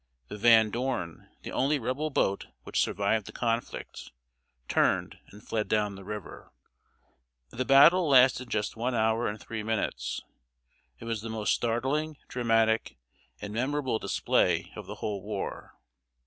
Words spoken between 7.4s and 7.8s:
The